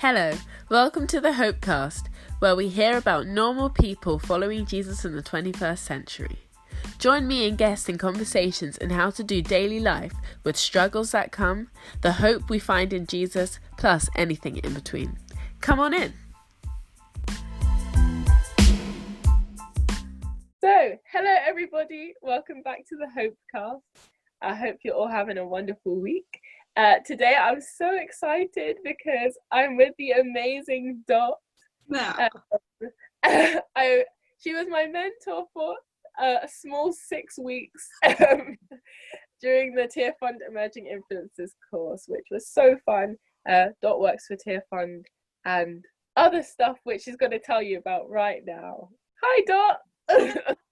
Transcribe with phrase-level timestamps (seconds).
[0.00, 0.32] Hello,
[0.70, 2.08] welcome to the Hopecast,
[2.38, 6.38] where we hear about normal people following Jesus in the 21st century.
[6.98, 11.32] Join me and guests in conversations on how to do daily life with struggles that
[11.32, 11.68] come,
[12.00, 15.18] the hope we find in Jesus, plus anything in between.
[15.60, 16.14] Come on in.
[20.62, 23.82] So, hello everybody, welcome back to the Hopecast.
[24.40, 26.39] I hope you're all having a wonderful week.
[26.76, 31.38] Uh, today I'm so excited because I'm with the amazing Dot.
[31.88, 32.28] Yeah.
[33.22, 34.04] Uh, I,
[34.38, 35.74] she was my mentor for
[36.20, 38.56] uh, a small six weeks um,
[39.40, 43.16] during the Tearfund Emerging Influencers course, which was so fun.
[43.48, 45.02] Uh, Dot works for Tearfund
[45.44, 45.84] and
[46.16, 48.90] other stuff, which she's going to tell you about right now.
[49.22, 50.56] Hi, Dot.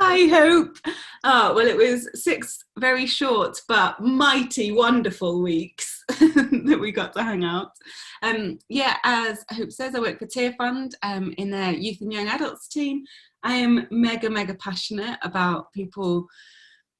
[0.00, 0.76] I hope.
[1.24, 7.22] Oh, well, it was six very short but mighty wonderful weeks that we got to
[7.22, 7.70] hang out.
[8.22, 12.28] Um, yeah, as Hope says, I work for Tearfund um, in their youth and young
[12.28, 13.04] adults team.
[13.42, 16.26] I am mega, mega passionate about people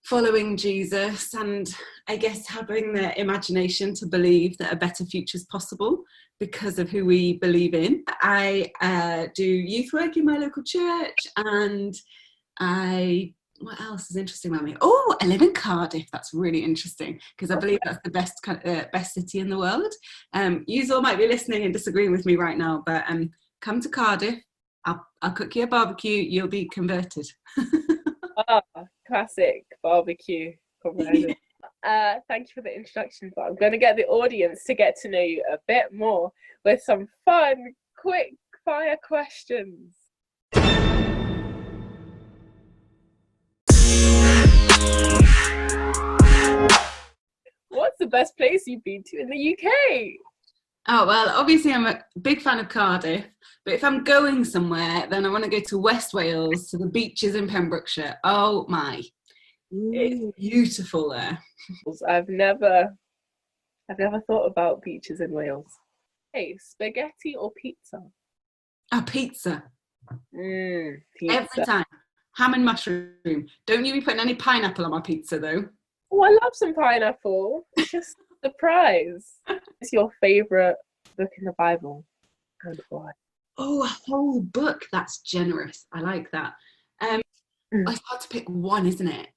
[0.05, 1.69] following Jesus and
[2.08, 6.05] I guess having the imagination to believe that a better future is possible
[6.39, 8.02] because of who we believe in.
[8.22, 11.95] I uh, do youth work in my local church and
[12.59, 14.75] I what else is interesting about me?
[14.81, 16.06] Oh, I live in Cardiff.
[16.12, 19.59] That's really interesting because I believe that's the best kind, uh, best city in the
[19.59, 19.92] world.
[20.33, 23.81] Um, you all might be listening and disagreeing with me right now, but um, come
[23.83, 24.42] to Cardiff.
[24.87, 26.23] I'll, I'll cook you a barbecue.
[26.23, 27.27] You'll be converted.
[28.48, 28.62] ah,
[29.07, 30.53] classic barbecue.
[31.87, 34.97] Uh, thank you for the introduction, but I'm going to get the audience to get
[35.01, 36.31] to know you a bit more
[36.64, 39.95] with some fun, quick fire questions.
[48.01, 49.70] The best place you've been to in the UK?
[50.89, 53.24] Oh, well, obviously, I'm a big fan of Cardiff,
[53.64, 56.86] but if I'm going somewhere, then I want to go to West Wales, to the
[56.86, 58.19] beaches in Pembrokeshire.
[58.24, 59.02] Oh my,
[59.70, 61.39] it's beautiful there.
[62.08, 62.97] I've never,
[63.89, 65.73] I've never thought about beaches in Wales.
[66.33, 68.03] Hey, spaghetti or pizza?
[68.92, 69.63] A pizza.
[70.35, 71.36] Mm, pizza.
[71.36, 71.85] Every time
[72.36, 73.47] ham and mushroom.
[73.67, 75.69] Don't you be putting any pineapple on my pizza though.
[76.13, 77.67] Oh, I love some pineapple.
[77.77, 79.35] It's just the prize.
[79.81, 80.77] It's your favourite
[81.17, 82.05] book in the Bible
[82.65, 83.11] and why?
[83.59, 84.87] Oh, a whole book.
[84.93, 85.87] That's generous.
[85.93, 86.55] I like that.
[87.01, 87.21] Um,
[87.75, 87.91] mm.
[87.91, 89.29] It's hard to pick one, isn't it?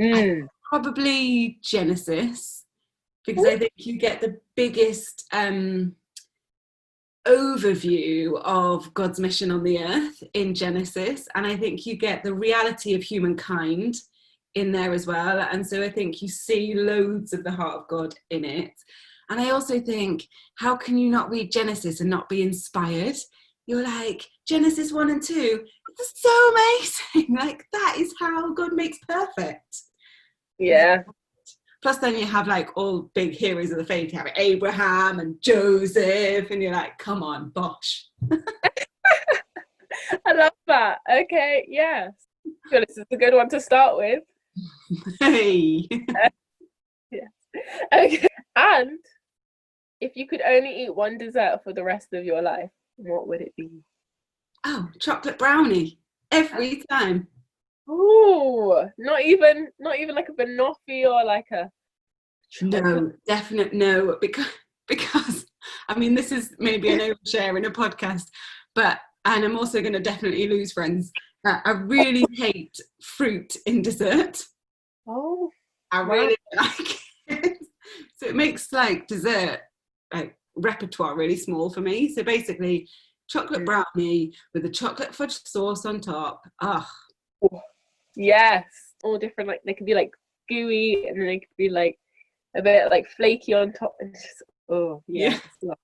[0.00, 0.48] Mm.
[0.68, 2.64] Probably Genesis,
[3.24, 3.50] because Ooh.
[3.50, 5.94] I think you get the biggest um,
[7.26, 11.28] overview of God's mission on the earth in Genesis.
[11.34, 13.96] And I think you get the reality of humankind
[14.56, 15.38] in there as well.
[15.38, 18.72] And so I think you see loads of the heart of God in it.
[19.28, 20.26] And I also think,
[20.58, 23.16] how can you not read Genesis and not be inspired?
[23.66, 25.64] You're like, Genesis 1 and 2,
[25.98, 27.36] it's so amazing.
[27.38, 29.82] like, that is how God makes perfect.
[30.58, 31.02] Yeah.
[31.82, 34.12] Plus, then you have like all big heroes of the faith.
[34.12, 38.06] You have Abraham and Joseph, and you're like, come on, bosh.
[40.24, 40.98] I love that.
[41.12, 42.12] Okay, yes.
[42.70, 44.22] This is a good one to start with.
[45.20, 45.88] Hey.
[47.10, 47.30] yes.
[47.92, 48.26] Okay.
[48.54, 48.98] And
[50.00, 53.40] if you could only eat one dessert for the rest of your life, what would
[53.40, 53.70] it be?
[54.64, 55.98] Oh, chocolate brownie
[56.30, 57.28] every time.
[57.88, 61.70] Oh, not even not even like a banoffee or like a
[62.62, 64.48] no, definite no, because
[64.88, 65.46] because
[65.88, 68.24] I mean this is maybe an overshare in a podcast,
[68.74, 71.10] but and I'm also going to definitely lose friends.
[71.44, 74.42] Uh, I really hate fruit in dessert.
[75.08, 75.50] Oh,
[75.92, 76.98] I really like
[77.28, 77.58] it.
[78.16, 79.60] So it makes like dessert
[80.12, 82.12] like repertoire really small for me.
[82.12, 82.88] So basically,
[83.28, 86.42] chocolate brownie with a chocolate fudge sauce on top.
[86.60, 86.90] Ah,
[87.42, 87.60] oh,
[88.16, 88.64] yes,
[89.04, 89.48] all different.
[89.48, 90.12] Like they could be like
[90.48, 91.98] gooey, and then they could be like
[92.56, 93.94] a bit like flaky on top.
[94.00, 95.38] And just oh yeah.
[95.62, 95.74] yeah.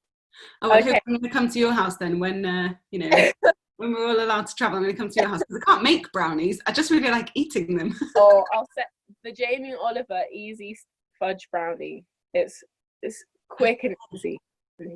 [0.62, 0.98] Oh, okay.
[1.06, 3.30] I'm going to come to your house then when uh, you know
[3.76, 4.76] when we're all allowed to travel.
[4.76, 6.60] I'm going to come to your house because I can't make brownies.
[6.66, 7.94] I just really like eating them.
[8.16, 8.86] oh, I'll set
[9.24, 10.76] the Jamie Oliver easy
[11.18, 12.04] fudge brownie.
[12.34, 12.62] It's
[13.02, 14.38] it's quick and easy.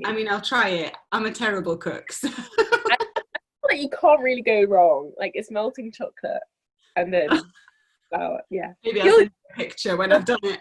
[0.05, 0.94] I mean, I'll try it.
[1.12, 2.11] I'm a terrible cook.
[2.11, 2.28] So.
[3.69, 5.12] like you can't really go wrong.
[5.19, 6.43] Like it's melting chocolate
[6.96, 7.28] and then
[8.08, 8.40] flour.
[8.50, 8.73] Yeah.
[8.84, 10.58] Maybe I'll send a picture when I've done it.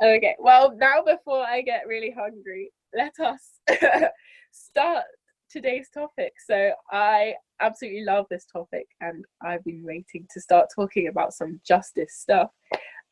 [0.00, 3.58] Okay, well, now before I get really hungry, let us
[4.52, 5.04] start
[5.50, 6.32] today's topic.
[6.46, 11.60] So, I absolutely love this topic, and I've been waiting to start talking about some
[11.66, 12.50] justice stuff.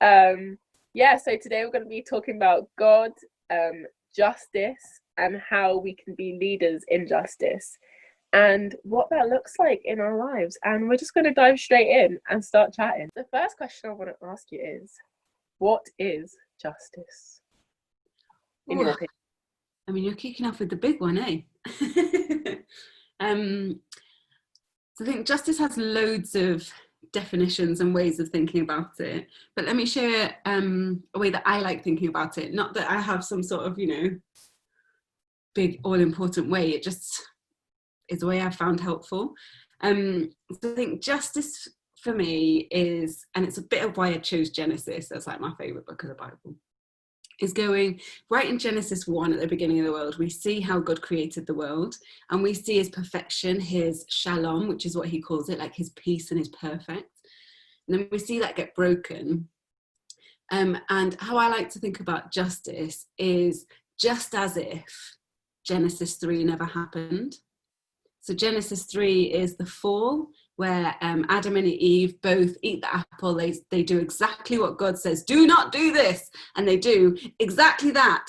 [0.01, 0.59] Um,
[0.95, 3.13] yeah, so today we're going to be talking about God,
[3.51, 3.85] um,
[4.15, 7.79] justice, and how we can be leaders in justice
[8.33, 10.59] and what that looks like in our lives.
[10.65, 13.09] And we're just going to dive straight in and start chatting.
[13.17, 14.93] The first question I want to ask you is
[15.59, 17.41] what is justice?
[18.69, 19.09] In your opinion?
[19.89, 21.41] I mean, you're kicking off with the big one, eh?
[23.21, 23.81] um,
[24.95, 26.69] so I think justice has loads of
[27.13, 29.29] definitions and ways of thinking about it.
[29.55, 32.53] But let me share um, a way that I like thinking about it.
[32.53, 34.19] Not that I have some sort of, you know,
[35.55, 36.71] big all important way.
[36.71, 37.23] It just
[38.09, 39.35] is a way I've found helpful.
[39.83, 40.31] Um,
[40.61, 41.69] so I think justice
[42.01, 45.53] for me is, and it's a bit of why I chose Genesis as like my
[45.59, 46.57] favorite book of the Bible
[47.41, 48.01] is going
[48.31, 50.19] right in Genesis 1 at the beginning of the world.
[50.19, 51.97] We see how God created the world
[52.31, 55.91] and we see his perfection, his shalom, which is what he calls it, like his
[55.91, 57.11] peace and his perfect.
[57.87, 59.49] And then we see that get broken.
[60.51, 63.67] Um, and how I like to think about justice is
[63.99, 65.17] just as if
[65.65, 67.37] Genesis 3 never happened.
[68.21, 73.35] So Genesis 3 is the fall, where um, Adam and Eve both eat the apple.
[73.35, 76.31] They, they do exactly what God says, do not do this.
[76.57, 78.27] And they do exactly that.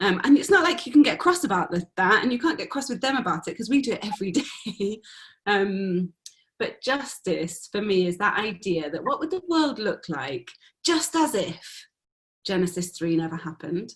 [0.00, 2.70] Um, and it's not like you can get cross about that and you can't get
[2.70, 4.32] cross with them about it because we do it every
[4.78, 5.00] day.
[5.46, 6.12] um,
[6.58, 10.48] but justice for me is that idea that what would the world look like
[10.84, 11.86] just as if
[12.44, 13.94] Genesis 3 never happened?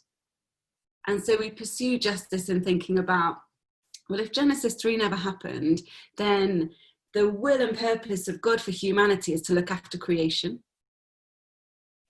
[1.08, 3.36] And so we pursue justice in thinking about,
[4.08, 5.82] well, if Genesis 3 never happened,
[6.16, 6.70] then
[7.14, 10.62] the will and purpose of God for humanity is to look after creation.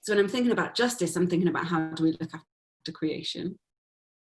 [0.00, 3.58] So when I'm thinking about justice, I'm thinking about how do we look after creation.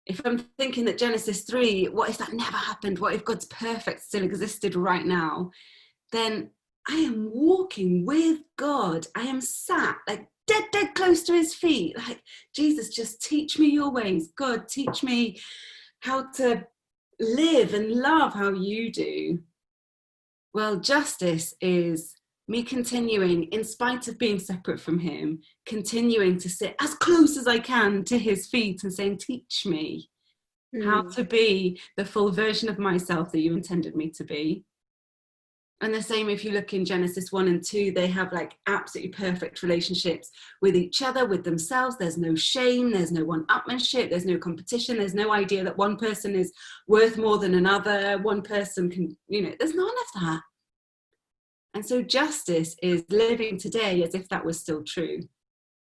[0.06, 3.00] If I'm thinking that Genesis 3, what if that never happened?
[3.00, 5.52] What if God's perfect still existed right now?
[6.12, 6.50] Then
[6.90, 9.08] I am walking with God.
[9.16, 11.96] I am sat like dead, dead close to his feet.
[11.98, 12.22] Like,
[12.56, 14.32] Jesus, just teach me your ways.
[14.36, 15.40] God, teach me
[16.00, 16.66] how to
[17.20, 19.40] live and love how you do.
[20.54, 22.16] Well, justice is
[22.48, 27.48] me continuing, in spite of being separate from him, continuing to sit as close as
[27.48, 30.10] I can to his feet and saying, Teach me
[30.76, 30.84] mm.
[30.84, 31.10] how hmm.
[31.12, 34.66] to be the full version of myself that you intended me to be.
[35.82, 39.14] And the same if you look in Genesis 1 and 2, they have like absolutely
[39.14, 40.30] perfect relationships
[40.62, 41.98] with each other, with themselves.
[41.98, 45.96] There's no shame, there's no one upmanship, there's no competition, there's no idea that one
[45.96, 46.52] person is
[46.88, 50.42] worth more than another, one person can, you know, there's none of that.
[51.76, 55.22] And so justice is living today as if that was still true.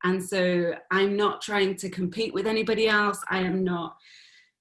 [0.04, 3.96] And so I'm not trying to compete with anybody else, I am not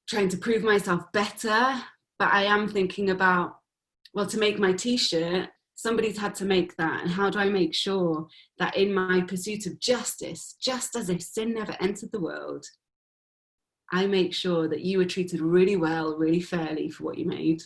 [0.08, 1.76] trying to prove myself better,
[2.18, 3.61] but I am thinking about
[4.14, 7.02] well, to make my t shirt, somebody's had to make that.
[7.02, 8.28] And how do I make sure
[8.60, 12.66] that in my pursuit of justice, just as if sin never entered the world,
[13.92, 17.62] I make sure that you were treated really well, really fairly for what you made?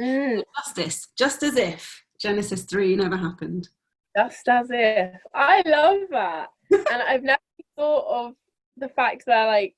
[0.00, 0.42] Mm.
[0.56, 3.68] Justice, just as if Genesis 3 never happened.
[4.16, 5.20] Just as if.
[5.34, 6.48] I love that.
[6.70, 7.40] and I've never
[7.76, 8.34] thought of
[8.76, 9.74] the fact that, like,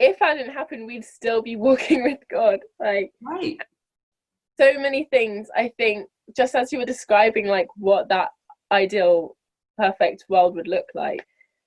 [0.00, 2.60] if that didn't happen, we'd still be walking with God.
[2.80, 3.58] Like, right
[4.58, 8.30] so many things i think just as you were describing like what that
[8.72, 9.36] ideal
[9.76, 11.24] perfect world would look like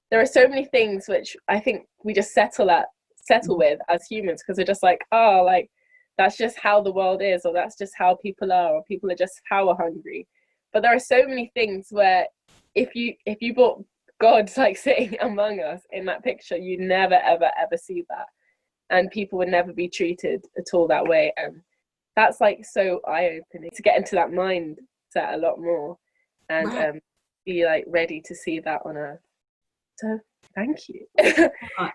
[0.09, 3.59] there are so many things which i think we just settle at settle mm.
[3.59, 5.69] with as humans because we're just like oh like
[6.17, 9.15] that's just how the world is or that's just how people are or people are
[9.15, 10.27] just power hungry.
[10.73, 12.27] But there are so many things where
[12.75, 13.83] if you if you brought
[14.19, 18.27] god like sitting among us in that picture you'd never ever ever see that.
[18.89, 21.61] And people would never be treated at all that way and
[22.15, 25.97] that's like so eye-opening to get into that mindset a lot more
[26.49, 26.89] and right.
[26.89, 26.99] um,
[27.45, 29.19] be like ready to see that on earth.
[29.97, 30.19] So
[30.55, 31.05] thank you.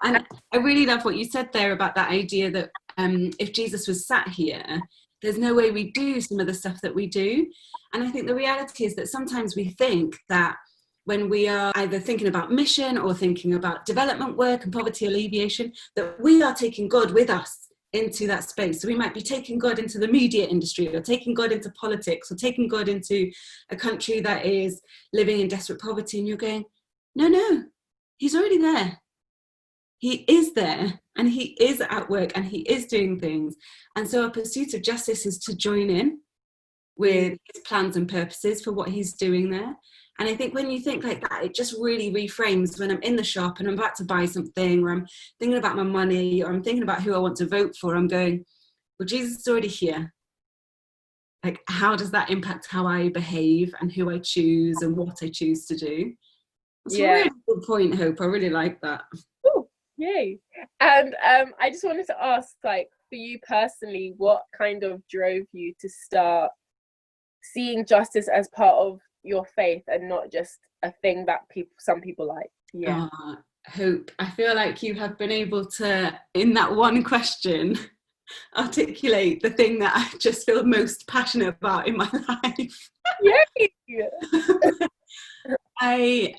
[0.02, 3.86] And i really love what you said there about that idea that um, if jesus
[3.86, 4.80] was sat here
[5.22, 7.46] there's no way we do some of the stuff that we do.
[7.92, 10.56] And i think the reality is that sometimes we think that
[11.04, 15.72] when we are either thinking about mission or thinking about development work and poverty alleviation
[15.94, 18.80] that we are taking god with us into that space.
[18.80, 22.30] So we might be taking God into the media industry or taking God into politics
[22.30, 23.30] or taking God into
[23.70, 24.80] a country that is
[25.12, 26.18] living in desperate poverty.
[26.18, 26.64] And you're going,
[27.14, 27.64] no, no,
[28.18, 29.00] he's already there.
[29.98, 33.56] He is there and he is at work and he is doing things.
[33.96, 36.20] And so our pursuit of justice is to join in
[36.96, 39.76] with his plans and purposes for what he's doing there.
[40.18, 43.16] And I think when you think like that, it just really reframes when I'm in
[43.16, 45.06] the shop and I'm about to buy something, or I'm
[45.38, 47.94] thinking about my money, or I'm thinking about who I want to vote for.
[47.94, 48.44] I'm going,
[48.98, 50.12] well, Jesus is already here.
[51.44, 55.28] Like, how does that impact how I behave and who I choose and what I
[55.28, 56.14] choose to do?
[56.84, 57.06] That's yeah.
[57.06, 58.20] a really good point, Hope.
[58.20, 59.02] I really like that.
[59.48, 60.38] Ooh, Yay.
[60.80, 65.44] And um, I just wanted to ask, like, for you personally, what kind of drove
[65.52, 66.50] you to start
[67.42, 72.00] seeing justice as part of your faith and not just a thing that people some
[72.00, 72.50] people like?
[72.72, 73.08] Yeah.
[73.24, 73.36] Uh,
[73.68, 74.10] hope.
[74.18, 77.78] I feel like you have been able to, in that one question,
[78.56, 82.10] articulate the thing that I just feel most passionate about in my
[82.44, 82.90] life.
[83.22, 84.08] Yay!
[85.80, 86.34] I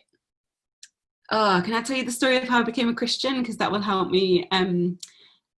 [1.32, 3.40] oh, can I tell you the story of how I became a Christian?
[3.40, 4.98] Because that will help me um,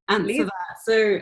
[0.09, 0.45] answer Please.
[0.45, 0.77] that.
[0.83, 1.19] So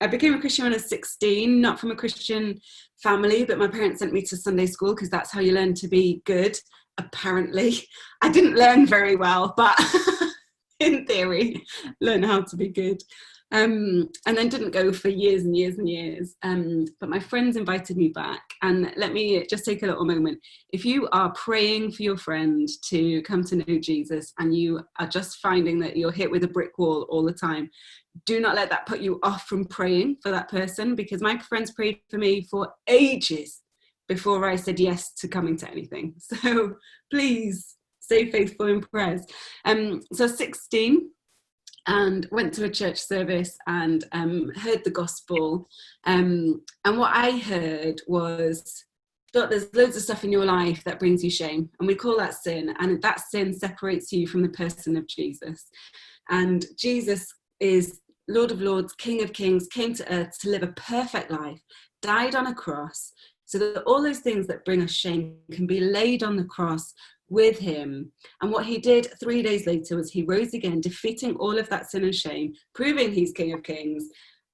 [0.00, 2.60] I became a Christian when I was 16, not from a Christian
[3.02, 5.88] family, but my parents sent me to Sunday school because that's how you learn to
[5.88, 6.58] be good,
[6.98, 7.86] apparently.
[8.22, 9.78] I didn't learn very well, but
[10.80, 11.64] in theory,
[12.00, 13.02] learn how to be good
[13.52, 16.36] um, and then didn't go for years and years and years.
[16.42, 18.42] Um, but my friends invited me back.
[18.62, 20.38] And let me just take a little moment.
[20.72, 25.08] If you are praying for your friend to come to know Jesus and you are
[25.08, 27.70] just finding that you're hit with a brick wall all the time,
[28.26, 31.72] do not let that put you off from praying for that person because my friends
[31.72, 33.62] prayed for me for ages
[34.08, 36.14] before I said yes to coming to anything.
[36.42, 36.74] So
[37.10, 39.24] please stay faithful in prayers.
[39.64, 41.10] Um, so 16,
[41.86, 45.68] and went to a church service and um, heard the gospel.
[46.04, 48.84] Um, and what I heard was,
[49.32, 52.34] there's loads of stuff in your life that brings you shame, and we call that
[52.34, 55.68] sin, and that sin separates you from the person of Jesus.
[56.28, 60.68] And Jesus is Lord of Lords, King of Kings, came to earth to live a
[60.68, 61.60] perfect life,
[62.02, 63.12] died on a cross,
[63.44, 66.94] so that all those things that bring us shame can be laid on the cross
[67.28, 68.12] with him.
[68.40, 71.90] And what he did three days later was he rose again, defeating all of that
[71.90, 74.08] sin and shame, proving he's King of Kings.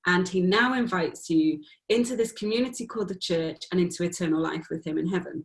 [0.06, 4.68] And he now invites you into this community called the church and into eternal life
[4.70, 5.44] with him in heaven.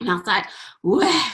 [0.00, 0.46] And I was like,
[0.82, 1.32] well,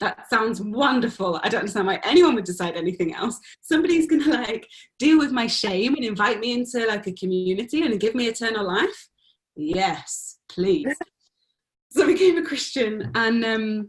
[0.00, 1.40] that sounds wonderful.
[1.42, 3.38] I don't understand why anyone would decide anything else.
[3.62, 7.98] Somebody's gonna like deal with my shame and invite me into like a community and
[7.98, 9.08] give me eternal life.
[9.56, 10.94] Yes, please.
[11.90, 13.88] so I became a Christian and um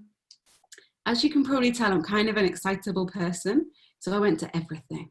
[1.05, 3.71] as you can probably tell, I'm kind of an excitable person.
[3.99, 5.09] So I went to everything,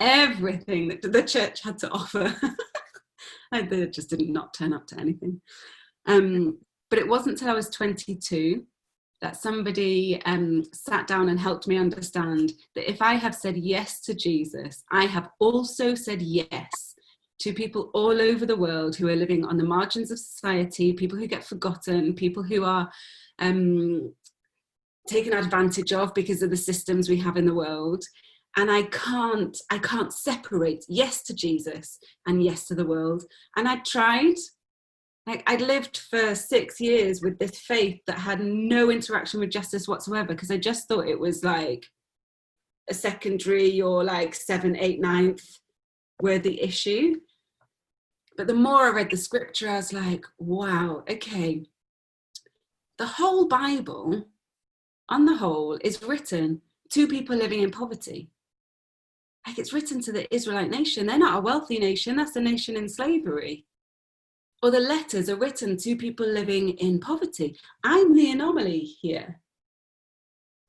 [0.00, 2.34] everything that the church had to offer.
[3.52, 5.40] I just did not turn up to anything.
[6.06, 6.58] Um,
[6.90, 8.64] but it wasn't until I was 22
[9.20, 14.00] that somebody um, sat down and helped me understand that if I have said yes
[14.02, 16.94] to Jesus, I have also said yes
[17.40, 21.18] to people all over the world who are living on the margins of society, people
[21.18, 22.90] who get forgotten, people who are
[23.38, 24.12] um,
[25.08, 28.04] taken advantage of because of the systems we have in the world.
[28.56, 33.22] And i can't i can't separate yes to jesus and yes to the world.
[33.56, 34.36] And i tried
[35.28, 39.86] like I'd lived for six years with this faith that had no interaction with justice
[39.86, 41.86] whatsoever because i just thought it was like
[42.90, 45.44] a secondary or like seven eight ninth
[46.22, 47.14] worthy issue
[48.36, 51.62] but the more i read the scripture i was like wow okay
[52.96, 54.24] the whole bible
[55.08, 58.30] on the whole, is written to people living in poverty.
[59.46, 61.06] Like it's written to the Israelite nation.
[61.06, 63.64] They're not a wealthy nation, that's a nation in slavery.
[64.62, 67.56] Or the letters are written to people living in poverty.
[67.84, 69.40] I'm the anomaly here.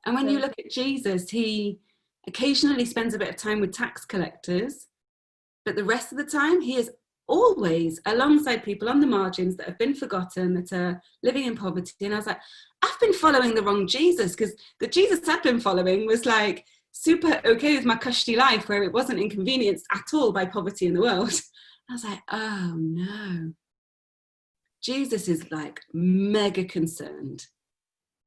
[0.05, 1.79] And when you look at Jesus, he
[2.27, 4.87] occasionally spends a bit of time with tax collectors,
[5.65, 6.91] but the rest of the time he is
[7.27, 11.93] always alongside people on the margins that have been forgotten, that are living in poverty.
[12.01, 12.39] And I was like,
[12.81, 17.39] I've been following the wrong Jesus because the Jesus I've been following was like super
[17.45, 21.01] okay with my cushy life where it wasn't inconvenienced at all by poverty in the
[21.01, 21.31] world.
[21.89, 23.53] I was like, oh no.
[24.81, 27.45] Jesus is like mega concerned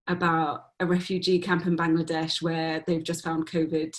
[0.09, 3.95] about a refugee camp in Bangladesh where they've just found COVID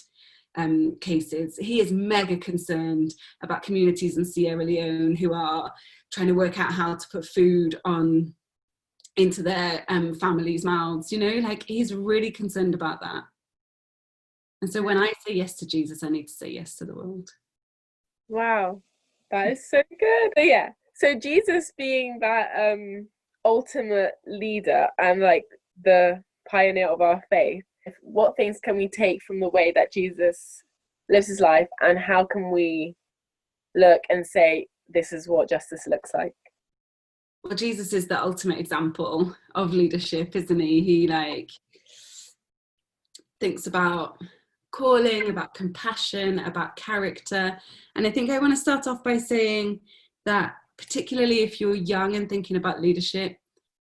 [0.56, 1.58] um, cases.
[1.58, 5.72] He is mega concerned about communities in Sierra Leone who are
[6.12, 8.34] trying to work out how to put food on
[9.16, 11.12] into their um, families' mouths.
[11.12, 13.24] You know, like he's really concerned about that.
[14.62, 16.96] And so when I say yes to Jesus, I need to say yes to the
[16.96, 17.30] world.
[18.30, 18.82] Wow,
[19.32, 20.32] that is so good.
[20.36, 20.70] But yeah,
[21.04, 23.08] so Jesus being that um,
[23.44, 25.44] ultimate leader and like
[25.84, 27.64] the pioneer of our faith
[28.02, 30.64] what things can we take from the way that Jesus
[31.10, 32.96] lives his life and how can we
[33.76, 36.34] look and say this is what justice looks like
[37.44, 40.82] well jesus is the ultimate example of leadership isn't he?
[40.82, 41.50] He like
[43.42, 44.18] thinks about
[44.72, 47.60] calling about compassion about character.
[47.96, 49.82] And i think i want to start off by saying
[50.26, 53.38] that particularly if you're young and thinking about leadership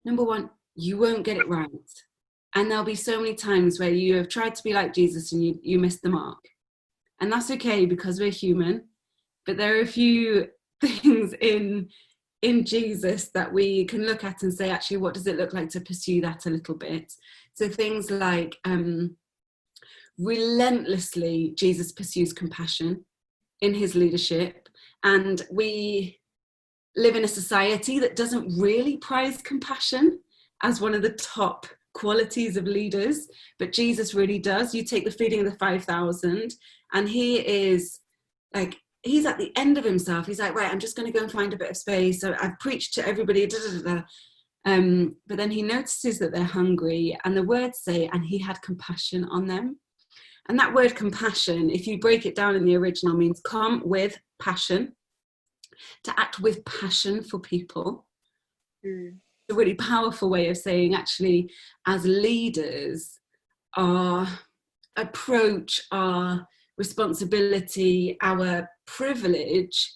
[0.05, 1.71] number one you won't get it right
[2.55, 5.45] and there'll be so many times where you have tried to be like Jesus and
[5.45, 6.39] you, you missed the mark.
[7.21, 8.85] and that's okay because we're human.
[9.47, 10.49] But there are a few
[10.81, 11.89] things in
[12.43, 15.71] in Jesus that we can look at and say, actually, what does it look like
[15.71, 17.11] to pursue that a little bit?
[17.55, 19.17] So things like um,
[20.19, 23.07] relentlessly, Jesus pursues compassion
[23.63, 24.69] in his leadership,
[25.03, 26.21] and we
[26.97, 30.21] live in a society that doesn't really prize compassion
[30.63, 34.75] as one of the top qualities of leaders, but Jesus really does.
[34.75, 36.55] You take the feeding of the 5,000,
[36.93, 38.01] and he is
[38.55, 40.27] like, he's at the end of himself.
[40.27, 42.21] He's like, right, I'm just going to go and find a bit of space.
[42.21, 43.47] So I've preached to everybody.
[43.47, 44.03] Da, da, da,
[44.67, 48.63] um, but then he notices that they're hungry, and the words say, and he had
[48.63, 49.79] compassion on them.
[50.49, 54.19] And that word compassion, if you break it down in the original, means come with
[54.41, 54.95] passion,
[56.05, 58.07] to act with passion for people.
[58.85, 59.17] Mm
[59.51, 61.51] a really powerful way of saying actually
[61.87, 63.19] as leaders
[63.77, 64.27] our
[64.97, 66.47] approach our
[66.79, 69.93] responsibility our privilege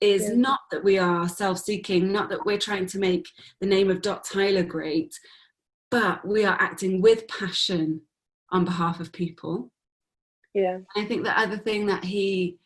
[0.00, 0.34] is yeah.
[0.34, 3.26] not that we are self-seeking not that we're trying to make
[3.60, 5.14] the name of dot tyler great
[5.90, 8.00] but we are acting with passion
[8.50, 9.70] on behalf of people
[10.54, 12.58] yeah i think the other thing that he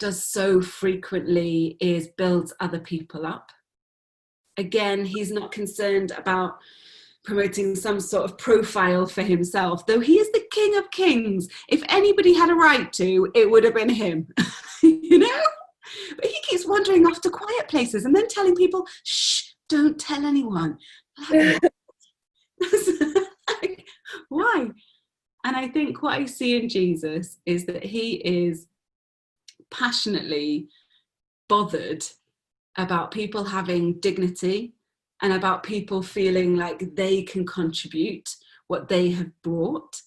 [0.00, 3.52] does so frequently is builds other people up
[4.60, 6.58] again, he's not concerned about
[7.24, 11.48] promoting some sort of profile for himself, though he is the king of kings.
[11.68, 14.28] If anybody had a right to, it would have been him,
[14.82, 15.42] you know?
[16.16, 20.24] But he keeps wandering off to quiet places and then telling people, shh, don't tell
[20.24, 20.78] anyone.
[24.28, 24.68] Why?
[25.44, 28.66] And I think what I see in Jesus is that he is
[29.70, 30.68] passionately
[31.48, 32.04] bothered
[32.76, 34.74] about people having dignity
[35.22, 38.28] and about people feeling like they can contribute
[38.68, 40.00] what they have brought.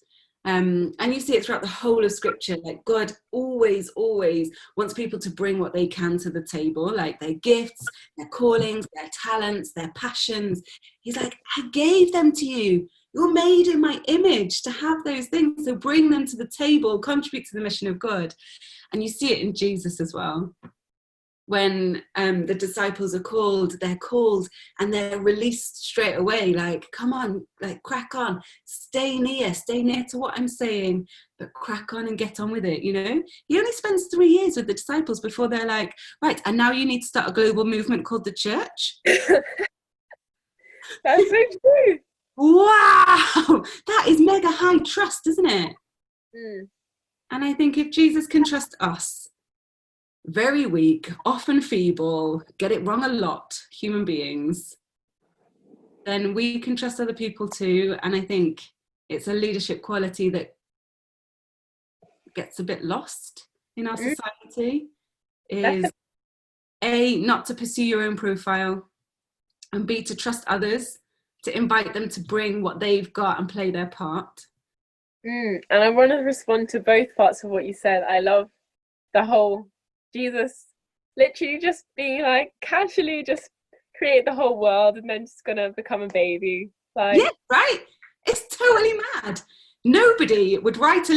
[0.46, 4.92] Um, and you see it throughout the whole of scripture like god always always wants
[4.92, 7.82] people to bring what they can to the table like their gifts
[8.18, 10.60] their callings their talents their passions
[11.00, 15.26] he's like i gave them to you you're made in my image to have those
[15.26, 18.34] things so bring them to the table contribute to the mission of god
[18.92, 20.54] and you see it in jesus as well
[21.46, 24.48] when um, the disciples are called, they're called
[24.80, 26.54] and they're released straight away.
[26.54, 31.06] Like, come on, like, crack on, stay near, stay near to what I'm saying,
[31.38, 32.82] but crack on and get on with it.
[32.82, 36.56] You know, he only spends three years with the disciples before they're like, right, and
[36.56, 38.98] now you need to start a global movement called the church.
[41.04, 41.98] That's so true.
[42.36, 45.76] Wow, that is mega high trust, isn't it?
[46.36, 46.68] Mm.
[47.30, 49.28] And I think if Jesus can trust us,
[50.26, 54.76] very weak, often feeble, get it wrong a lot, human beings,
[56.06, 57.96] then we can trust other people too.
[58.02, 58.62] And I think
[59.08, 60.54] it's a leadership quality that
[62.34, 64.14] gets a bit lost in our mm.
[64.14, 64.88] society
[65.48, 65.84] is
[66.82, 68.88] a not to pursue your own profile
[69.72, 70.98] and b to trust others
[71.44, 74.46] to invite them to bring what they've got and play their part
[75.26, 75.60] mm.
[75.70, 78.48] and i want to respond to both parts of what you said i love
[79.14, 79.68] the whole
[80.14, 80.66] Jesus
[81.16, 83.50] literally just being like casually just
[83.96, 86.70] create the whole world and then just gonna become a baby.
[86.96, 87.80] Like Yeah, right.
[88.26, 89.40] It's totally mad.
[89.84, 91.12] Nobody would write a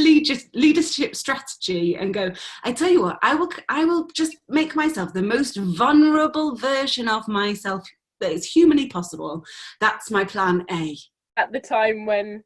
[0.53, 2.31] leadership strategy and go,
[2.65, 7.07] I tell you what, I will I will just make myself the most vulnerable version
[7.07, 7.87] of myself
[8.19, 9.43] that is humanly possible.
[9.80, 10.97] That's my plan A.
[11.38, 12.43] At the time when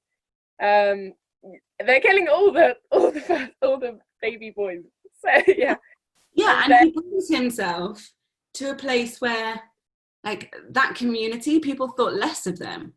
[0.62, 1.13] um
[1.86, 4.84] they're killing all the all the all the baby boys.
[5.23, 5.75] So yeah.
[6.34, 8.12] Yeah, and, and he brings himself
[8.53, 9.62] to a place where,
[10.23, 12.93] like, that community, people thought less of them.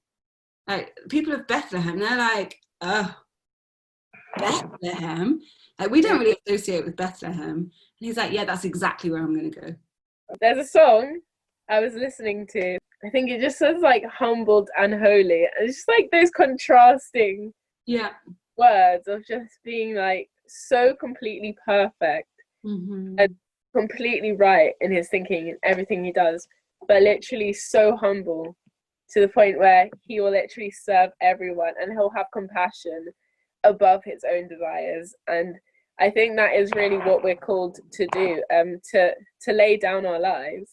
[0.69, 3.13] Like, people of Bethlehem, they're like, oh,
[4.39, 5.41] Bethlehem?
[5.81, 7.51] Like, we don't really associate with Bethlehem.
[7.51, 9.75] And he's like, yeah, that's exactly where I'm going to go.
[10.41, 11.19] There's a song
[11.69, 12.79] I was listening to.
[13.05, 15.45] I think it just says like humbled and holy.
[15.45, 17.53] And it's just like those contrasting
[17.87, 18.11] yeah
[18.57, 22.29] words of just being like so completely perfect
[22.65, 23.17] mm-hmm.
[23.19, 23.35] and
[23.75, 26.47] completely right in his thinking and everything he does,
[26.87, 28.57] but literally so humble
[29.11, 33.07] to the point where he will literally serve everyone and he'll have compassion
[33.65, 35.15] above his own desires.
[35.27, 35.57] And
[36.01, 40.07] I think that is really what we're called to do, um, to to lay down
[40.07, 40.71] our lives.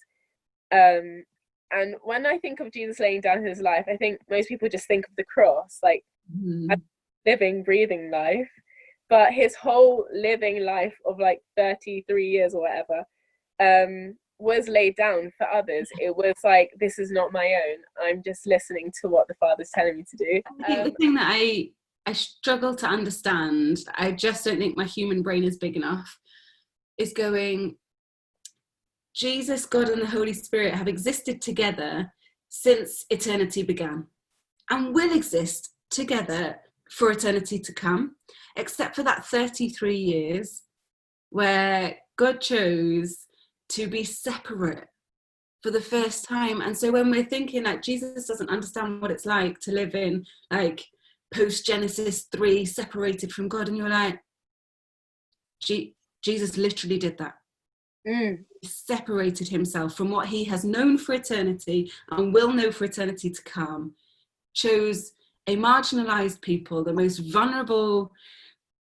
[0.72, 1.24] Um,
[1.72, 4.88] and when I think of Jesus laying down his life, I think most people just
[4.88, 6.04] think of the cross, like
[6.36, 6.74] mm-hmm.
[7.26, 8.50] living, breathing life
[9.12, 13.04] but his whole living life of like 33 years or whatever
[13.60, 15.90] um, was laid down for others.
[16.00, 17.78] It was like, this is not my own.
[18.02, 20.42] I'm just listening to what the Father's telling me to do.
[20.64, 21.72] I think um, the thing that I
[22.06, 26.18] I struggle to understand, I just don't think my human brain is big enough,
[26.98, 27.76] is going,
[29.14, 32.12] Jesus, God, and the Holy Spirit have existed together
[32.50, 34.08] since eternity began
[34.70, 36.58] and will exist together
[36.90, 38.16] for eternity to come,
[38.56, 40.64] except for that 33 years
[41.30, 43.28] where God chose
[43.70, 44.88] to be separate
[45.64, 46.62] for the first time.
[46.62, 50.26] And so when we're thinking like Jesus doesn't understand what it's like to live in
[50.50, 50.86] like
[51.34, 54.20] post Genesis 3, separated from God, and you're like,
[55.62, 57.36] Jesus literally did that.
[58.08, 58.44] Mm.
[58.62, 63.30] He separated himself from what he has known for eternity and will know for eternity
[63.30, 63.94] to come,
[64.54, 65.14] chose
[65.48, 68.12] a marginalized people, the most vulnerable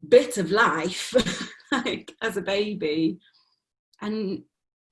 [0.07, 1.13] bit of life,
[1.71, 3.19] like as a baby,
[4.01, 4.43] and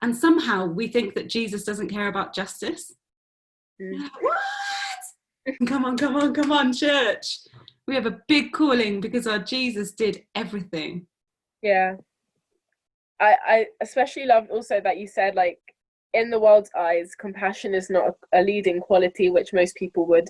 [0.01, 2.93] and somehow we think that Jesus doesn't care about justice.
[3.81, 4.09] Mm.
[4.21, 4.37] What?
[5.67, 7.39] come on, come on, come on, church.
[7.87, 11.07] We have a big calling because our Jesus did everything.
[11.61, 11.95] Yeah.
[13.19, 15.59] I, I especially love also that you said like
[16.15, 20.29] in the world's eyes, compassion is not a, a leading quality which most people would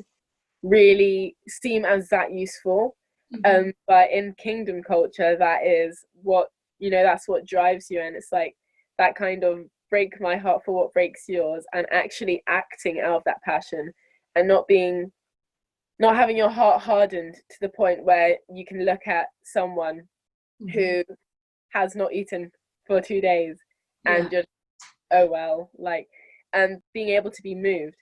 [0.64, 2.96] really seem as that useful.
[3.34, 3.68] Mm-hmm.
[3.68, 7.04] Um, but in kingdom culture, that is what you know.
[7.04, 8.56] That's what drives you, and it's like
[8.98, 13.24] that kind of break my heart for what breaks yours, and actually acting out of
[13.26, 13.92] that passion,
[14.36, 15.12] and not being,
[16.00, 20.02] not having your heart hardened to the point where you can look at someone
[20.62, 20.70] mm-hmm.
[20.70, 21.04] who
[21.70, 22.52] has not eaten
[22.86, 23.58] for two days
[24.06, 24.40] and yeah.
[24.40, 24.48] just
[25.12, 26.08] oh well like
[26.54, 27.98] and being able to be moved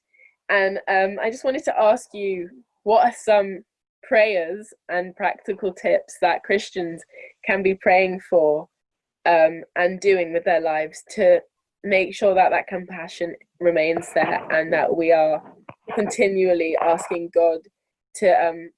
[0.50, 2.50] and um, i just wanted to ask you
[2.84, 3.64] what are some
[4.04, 7.02] prayers and practical tips that christians
[7.46, 8.68] can be praying for
[9.26, 11.40] um, and doing with their lives to
[11.86, 15.42] make sure that that compassion remains there and that we are
[15.96, 17.60] continually asking god
[18.16, 18.70] to um,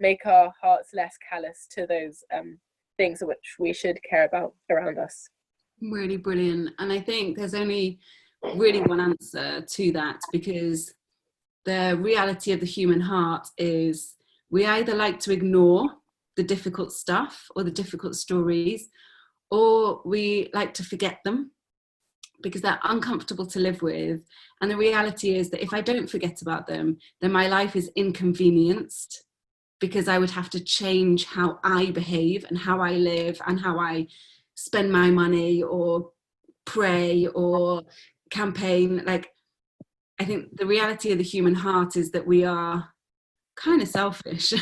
[0.00, 2.58] make our hearts less callous to those um,
[2.96, 5.28] things which we should care about around us
[5.82, 6.70] Really brilliant.
[6.78, 7.98] And I think there's only
[8.54, 10.94] really one answer to that because
[11.64, 14.14] the reality of the human heart is
[14.50, 15.90] we either like to ignore
[16.36, 18.88] the difficult stuff or the difficult stories,
[19.50, 21.50] or we like to forget them
[22.42, 24.22] because they're uncomfortable to live with.
[24.60, 27.90] And the reality is that if I don't forget about them, then my life is
[27.96, 29.24] inconvenienced
[29.80, 33.78] because I would have to change how I behave and how I live and how
[33.78, 34.06] I
[34.54, 36.10] spend my money or
[36.64, 37.82] pray or
[38.30, 39.28] campaign like
[40.20, 42.88] i think the reality of the human heart is that we are
[43.56, 44.52] kind of selfish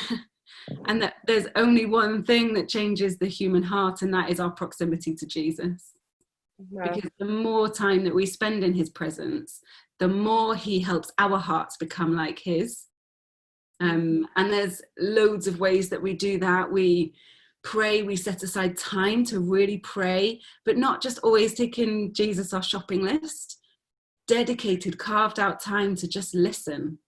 [0.87, 4.51] and that there's only one thing that changes the human heart and that is our
[4.51, 5.93] proximity to jesus.
[6.71, 6.93] Wow.
[6.93, 9.63] because the more time that we spend in his presence
[10.01, 12.87] the more he helps our hearts become like his.
[13.81, 16.73] Um, and there's loads of ways that we do that.
[16.73, 17.15] We
[17.63, 22.63] pray, we set aside time to really pray, but not just always taking Jesus our
[22.63, 23.59] shopping list,
[24.27, 26.99] dedicated, carved out time to just listen.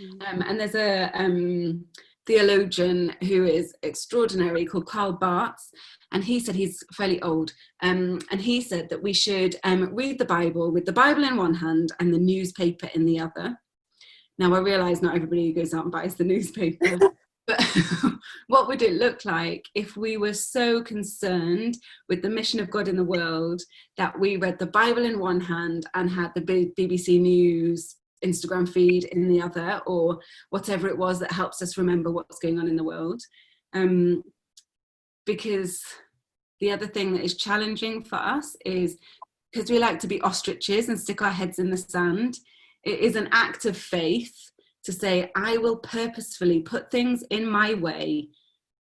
[0.00, 0.28] Mm.
[0.28, 1.84] Um, and there's a um,
[2.26, 5.70] theologian who is extraordinary called Karl Barth,
[6.12, 7.52] and he said he's fairly old,
[7.82, 11.36] um, and he said that we should um, read the Bible with the Bible in
[11.36, 13.58] one hand and the newspaper in the other.
[14.38, 16.98] Now I realise not everybody goes out and buys the newspaper,
[17.50, 18.12] but
[18.46, 21.76] what would it look like if we were so concerned
[22.08, 23.60] with the mission of God in the world
[23.96, 29.04] that we read the Bible in one hand and had the BBC News Instagram feed
[29.04, 32.76] in the other, or whatever it was that helps us remember what's going on in
[32.76, 33.22] the world?
[33.72, 34.22] Um,
[35.24, 35.82] because
[36.60, 38.98] the other thing that is challenging for us is
[39.52, 42.38] because we like to be ostriches and stick our heads in the sand,
[42.84, 44.49] it is an act of faith
[44.84, 48.28] to say, I will purposefully put things in my way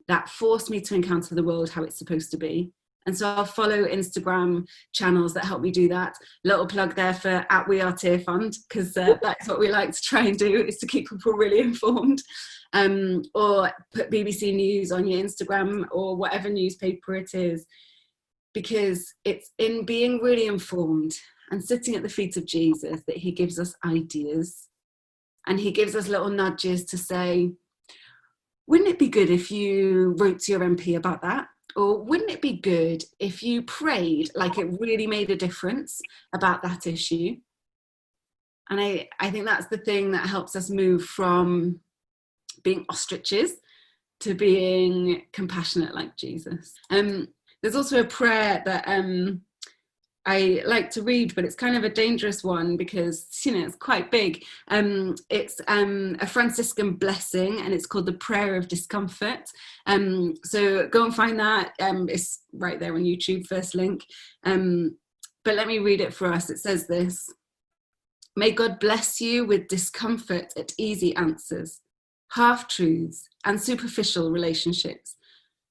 [0.07, 2.73] that force me to encounter the world how it's supposed to be.
[3.07, 6.15] And so I'll follow Instagram channels that help me do that.
[6.45, 10.01] Little plug there for at We Are Tearfund, because uh, that's what we like to
[10.03, 12.23] try and do is to keep people really informed.
[12.75, 17.65] Um, or put BBC News on your Instagram or whatever newspaper it is,
[18.53, 21.15] because it's in being really informed
[21.51, 24.68] and sitting at the feet of Jesus that he gives us ideas
[25.49, 27.53] and he gives us little nudges to say,
[28.67, 31.49] wouldn't it be good if you wrote to your MP about that?
[31.75, 36.01] Or wouldn't it be good if you prayed like it really made a difference
[36.35, 37.37] about that issue?
[38.69, 41.81] And I, I think that's the thing that helps us move from
[42.63, 43.53] being ostriches
[44.21, 46.75] to being compassionate like Jesus.
[46.91, 47.29] Um,
[47.63, 49.43] there's also a prayer that um,
[50.29, 53.77] I like to read, but it's kind of a dangerous one because you know it's
[53.77, 54.45] quite big.
[54.69, 59.51] Um, it's um, a Franciscan blessing, and it's called the Prayer of Discomfort.
[59.87, 61.73] Um, so go and find that.
[61.81, 63.47] Um, it's right there on YouTube.
[63.47, 64.05] First link.
[64.45, 64.99] Um,
[65.47, 66.51] but let me read it for us.
[66.51, 67.33] It says this:
[68.37, 71.81] May God bless you with discomfort at easy answers,
[72.33, 75.17] half truths, and superficial relationships,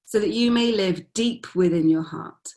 [0.04, 2.54] so that you may live deep within your heart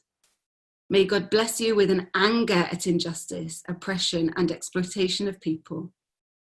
[0.91, 5.93] May God bless you with an anger at injustice, oppression, and exploitation of people,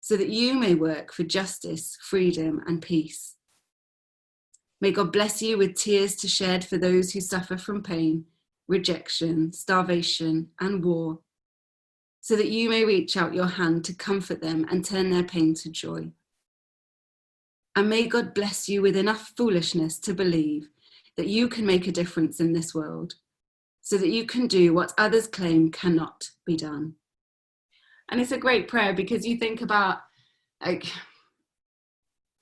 [0.00, 3.34] so that you may work for justice, freedom, and peace.
[4.80, 8.24] May God bless you with tears to shed for those who suffer from pain,
[8.68, 11.18] rejection, starvation, and war,
[12.22, 15.52] so that you may reach out your hand to comfort them and turn their pain
[15.56, 16.08] to joy.
[17.76, 20.70] And may God bless you with enough foolishness to believe
[21.18, 23.12] that you can make a difference in this world
[23.88, 26.92] so that you can do what others claim cannot be done.
[28.10, 30.00] And it's a great prayer because you think about
[30.62, 30.92] like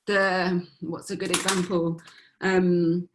[0.09, 2.03] the what's a good example?
[2.41, 3.09] Um,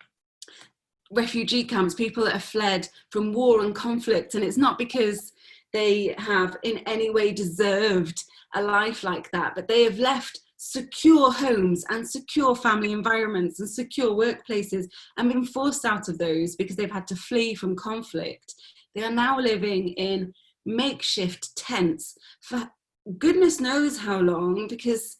[1.11, 5.33] refugee camps, people that have fled from war and conflict, and it's not because
[5.73, 8.23] they have in any way deserved
[8.55, 13.67] a life like that, but they have left secure homes and secure family environments and
[13.67, 14.85] secure workplaces
[15.17, 18.53] and been forced out of those because they've had to flee from conflict.
[18.93, 22.69] They are now living in makeshift tents for
[23.17, 25.17] goodness knows how long because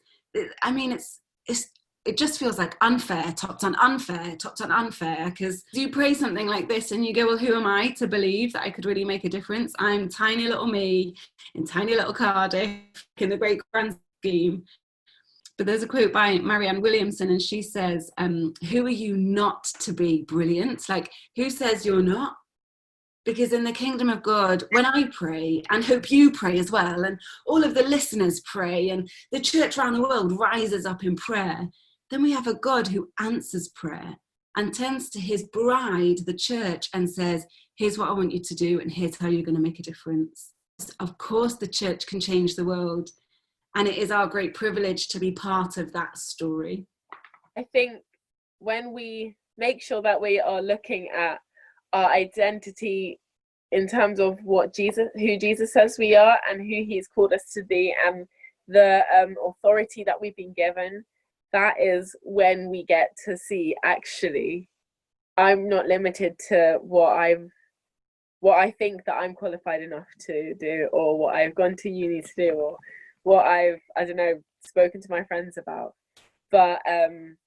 [0.61, 1.71] I mean it's it's
[2.05, 5.29] it just feels like unfair, top down unfair, top down unfair.
[5.31, 8.53] Because you pray something like this and you go, Well, who am I to believe
[8.53, 9.73] that I could really make a difference?
[9.79, 11.15] I'm tiny little me
[11.55, 12.79] in tiny little Cardiff
[13.17, 14.63] in the great grand scheme.
[15.61, 19.65] But there's a quote by Marianne Williamson, and she says, um, Who are you not
[19.81, 20.89] to be brilliant?
[20.89, 22.33] Like, who says you're not?
[23.25, 27.03] Because in the kingdom of God, when I pray, and hope you pray as well,
[27.03, 31.15] and all of the listeners pray, and the church around the world rises up in
[31.15, 31.69] prayer,
[32.09, 34.15] then we have a God who answers prayer
[34.57, 37.45] and turns to his bride, the church, and says,
[37.75, 39.83] Here's what I want you to do, and here's how you're going to make a
[39.83, 40.53] difference.
[40.99, 43.11] Of course, the church can change the world
[43.75, 46.85] and it is our great privilege to be part of that story.
[47.57, 48.01] I think
[48.59, 51.39] when we make sure that we are looking at
[51.93, 53.19] our identity
[53.71, 57.51] in terms of what Jesus, who Jesus says we are, and who He's called us
[57.53, 58.27] to be, and
[58.67, 61.05] the um, authority that we've been given,
[61.53, 64.69] that is when we get to see actually,
[65.37, 67.49] I'm not limited to what I've
[68.41, 72.21] what I think that I'm qualified enough to do, or what I've gone to uni
[72.21, 72.77] to do, or
[73.23, 75.93] what I've I don't know spoken to my friends about.
[76.51, 77.37] But um,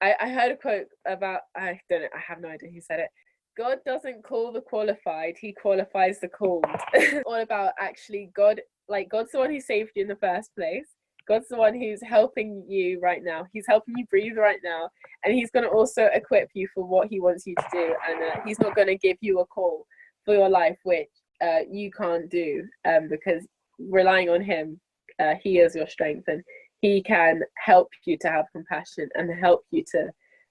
[0.00, 3.00] I, I heard a quote about I don't know I have no idea who said
[3.00, 3.10] it.
[3.56, 6.64] God doesn't call the qualified; He qualifies the called.
[7.26, 10.86] All about actually God, like God's the one who saved you in the first place.
[11.28, 13.46] God's the one who's helping you right now.
[13.52, 14.88] He's helping you breathe right now,
[15.24, 17.94] and He's going to also equip you for what He wants you to do.
[18.08, 19.86] And uh, He's not going to give you a call
[20.24, 21.10] for your life which
[21.42, 23.46] uh, you can't do um, because
[23.78, 24.80] relying on Him
[25.20, 26.42] uh, he is your strength and
[26.80, 30.10] he can help you to have compassion and help you to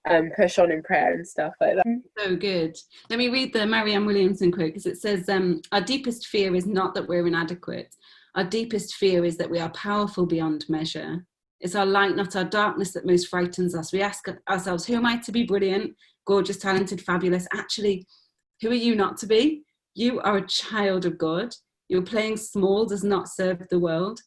[0.09, 2.01] um, push on in prayer and stuff like that.
[2.17, 2.77] So good.
[3.09, 6.65] Let me read the Marianne Williamson quote because it says, um, Our deepest fear is
[6.65, 7.95] not that we're inadequate.
[8.35, 11.25] Our deepest fear is that we are powerful beyond measure.
[11.59, 13.91] It's our light, not our darkness, that most frightens us.
[13.91, 17.47] We ask ourselves, Who am I to be brilliant, gorgeous, talented, fabulous?
[17.53, 18.07] Actually,
[18.61, 19.63] who are you not to be?
[19.95, 21.53] You are a child of God.
[21.89, 24.21] Your playing small does not serve the world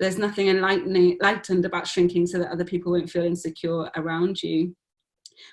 [0.00, 4.74] there's nothing enlightening, enlightened about shrinking so that other people won't feel insecure around you.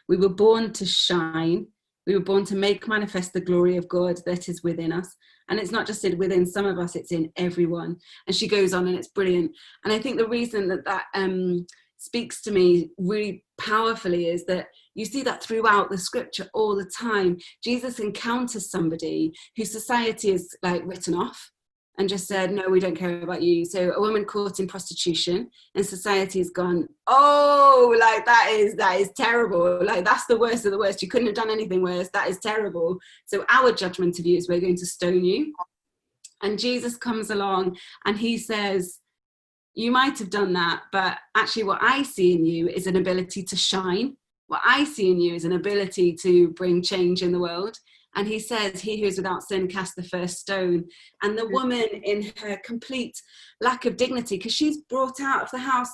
[0.08, 1.68] We were born to shine.
[2.08, 5.16] We were born to make manifest the glory of God that is within us.
[5.50, 7.98] And it's not just within some of us, it's in everyone.
[8.26, 9.52] And she goes on and it's brilliant.
[9.84, 11.66] And I think the reason that that um,
[11.98, 16.90] speaks to me really powerfully is that you see that throughout the scripture all the
[16.98, 17.38] time.
[17.64, 21.52] Jesus encounters somebody whose society is like written off
[21.98, 23.66] and just said, no, we don't care about you.
[23.66, 29.00] So a woman caught in prostitution and society has gone, oh, like that is, that
[29.00, 29.84] is terrible.
[29.84, 31.02] Like that's the worst of the worst.
[31.02, 32.10] You couldn't have done anything worse.
[32.14, 32.98] That is terrible.
[33.26, 35.54] So our judgment of you is we're going to stone you.
[36.42, 39.00] And Jesus comes along and he says,
[39.74, 43.44] you might have done that, but actually what I see in you is an ability
[43.44, 44.18] to shine.
[44.48, 47.78] What I see in you is an ability to bring change in the world
[48.16, 50.86] and he says, He who is without sin cast the first stone.
[51.22, 51.54] And the hmm.
[51.54, 53.22] woman, in her complete
[53.62, 55.92] lack of dignity, because she's brought out of the house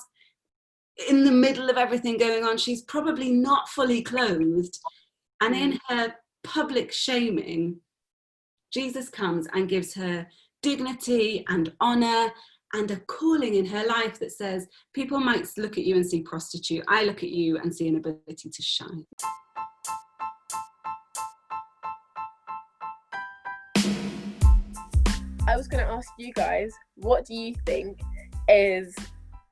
[1.08, 4.78] in the middle of everything going on, she's probably not fully clothed.
[5.40, 5.96] And in hmm.
[5.96, 7.80] her public shaming,
[8.72, 10.26] Jesus comes and gives her
[10.62, 12.32] dignity and honor
[12.74, 16.20] and a calling in her life that says people might look at you and see
[16.22, 19.06] prostitute i look at you and see an ability to shine
[25.48, 28.00] i was going to ask you guys what do you think
[28.48, 28.94] is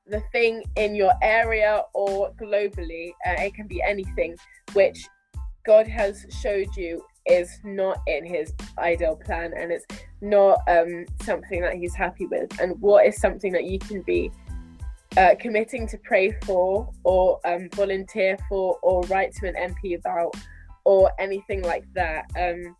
[0.07, 4.35] the thing in your area or globally uh, it can be anything
[4.73, 5.05] which
[5.65, 9.85] god has showed you is not in his ideal plan and it's
[10.21, 12.59] not um, something that he's happy with?
[12.59, 14.31] And what is something that you can be
[15.15, 20.35] uh, committing to pray for or um, volunteer for or write to an mp about
[20.85, 22.25] or anything like that?
[22.37, 22.75] Um,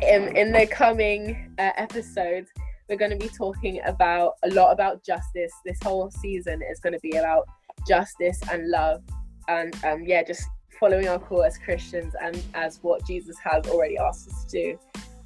[0.00, 2.50] in, in the coming uh, episodes
[2.88, 6.92] we're going to be talking about a lot about justice this whole season is going
[6.92, 7.46] to be about
[7.86, 9.02] justice and love
[9.48, 10.44] and um, yeah just
[10.82, 14.78] following our call as Christians and as what Jesus has already asked us to do.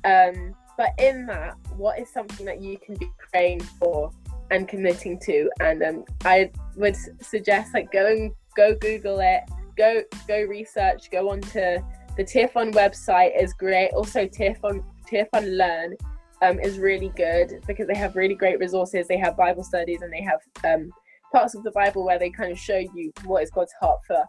[0.05, 4.11] Um, but in that, what is something that you can be praying for
[4.51, 5.49] and committing to?
[5.61, 9.45] And um, I would suggest like go and go Google it,
[9.79, 11.79] go go research, go onto
[12.17, 13.91] the Tearfund website is great.
[13.93, 15.97] Also, Tearfund Tearfund Learn
[16.43, 19.07] um, is really good because they have really great resources.
[19.07, 20.91] They have Bible studies and they have um,
[21.33, 24.25] parts of the Bible where they kind of show you what is God's heart for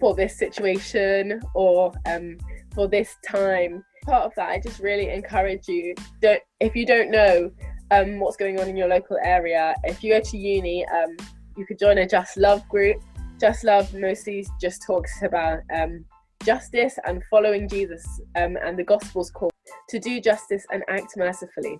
[0.00, 2.38] for this situation or um,
[2.74, 3.84] for this time.
[4.04, 5.94] Part of that, I just really encourage you.
[6.20, 7.50] Don't if you don't know
[7.90, 11.16] um, what's going on in your local area, if you go to uni, um,
[11.56, 13.02] you could join a Just Love group.
[13.40, 16.04] Just Love mostly just talks about um,
[16.44, 18.04] justice and following Jesus
[18.36, 19.50] um, and the Gospel's call
[19.88, 21.78] to do justice and act mercifully.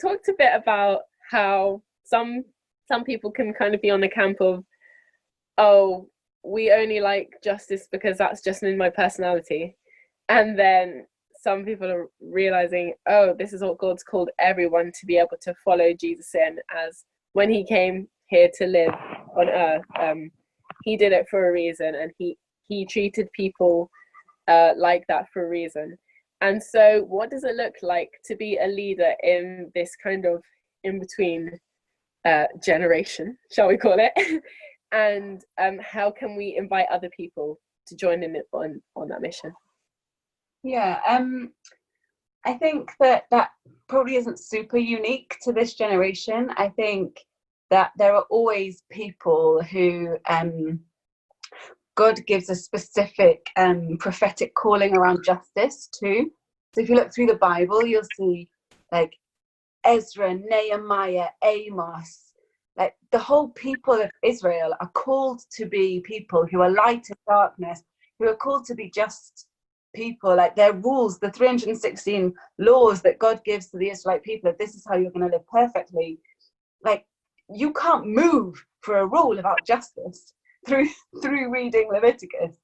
[0.00, 1.00] Talked a bit about
[1.30, 2.44] how some
[2.86, 4.62] some people can kind of be on the camp of,
[5.58, 6.08] oh,
[6.44, 9.76] we only like justice because that's just in my personality.
[10.28, 11.06] And then
[11.40, 15.54] some people are realizing, oh, this is what God's called everyone to be able to
[15.64, 18.94] follow Jesus in as when he came here to live
[19.36, 19.84] on earth.
[20.00, 20.30] Um,
[20.86, 23.90] he did it for a reason and he, he treated people
[24.48, 25.98] uh, like that for a reason.
[26.40, 30.42] And so, what does it look like to be a leader in this kind of
[30.84, 31.58] in between
[32.24, 34.42] uh, generation, shall we call it?
[34.92, 39.52] and um, how can we invite other people to join in on on that mission?
[40.62, 41.52] Yeah, um,
[42.44, 43.50] I think that that
[43.88, 46.50] probably isn't super unique to this generation.
[46.56, 47.16] I think
[47.70, 50.80] that there are always people who um,
[51.96, 56.30] God gives a specific um, prophetic calling around justice too.
[56.74, 58.48] So if you look through the Bible, you'll see
[58.92, 59.16] like
[59.84, 62.32] Ezra, Nehemiah, Amos,
[62.76, 67.16] like the whole people of Israel are called to be people who are light in
[67.26, 67.82] darkness,
[68.18, 69.46] who are called to be just
[69.94, 70.36] people.
[70.36, 74.84] Like their rules, the 316 laws that God gives to the Israelite people, this is
[74.86, 76.20] how you're going to live perfectly.
[76.84, 77.06] Like
[77.52, 80.32] you can't move for a rule about justice
[80.66, 80.88] through
[81.22, 82.56] through reading Leviticus.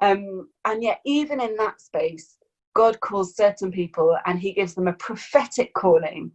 [0.00, 2.36] Um, and yet, even in that space,
[2.74, 6.32] God calls certain people and he gives them a prophetic calling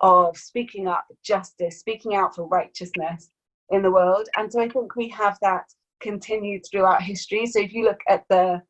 [0.00, 3.30] of speaking up justice, speaking out for righteousness
[3.70, 4.28] in the world.
[4.36, 5.64] And so I think we have that
[6.00, 7.46] continued throughout history.
[7.46, 8.62] So if you look at the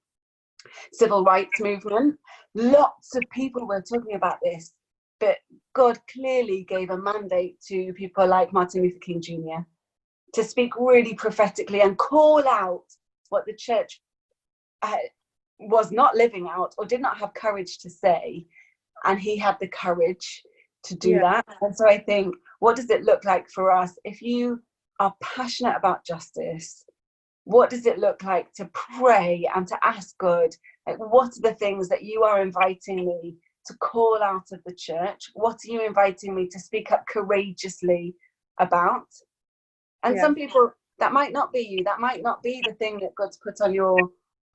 [0.92, 2.18] civil rights movement,
[2.54, 4.72] lots of people were talking about this,
[5.20, 5.36] but
[5.74, 9.62] God clearly gave a mandate to people like Martin Luther King Jr.
[10.34, 12.84] to speak really prophetically and call out
[13.28, 14.00] what the church
[14.82, 14.96] uh,
[15.60, 18.46] was not living out or did not have courage to say.
[19.04, 20.42] And he had the courage
[20.84, 21.42] to do yeah.
[21.46, 21.56] that.
[21.60, 24.60] And so I think, what does it look like for us if you
[24.98, 26.84] are passionate about justice?
[27.44, 30.50] What does it look like to pray and to ask God?
[30.86, 33.36] Like, what are the things that you are inviting me
[33.70, 35.30] to call out of the church?
[35.34, 38.14] What are you inviting me to speak up courageously
[38.58, 39.06] about?
[40.02, 40.22] And yeah.
[40.22, 41.84] some people, that might not be you.
[41.84, 43.98] That might not be the thing that God's put on your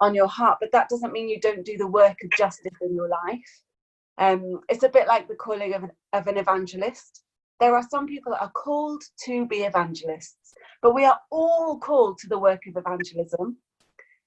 [0.01, 2.93] on your heart, but that doesn't mean you don't do the work of justice in
[2.93, 3.63] your life.
[4.17, 7.23] Um, it's a bit like the calling of an, of an evangelist.
[7.59, 12.17] There are some people that are called to be evangelists, but we are all called
[12.19, 13.57] to the work of evangelism.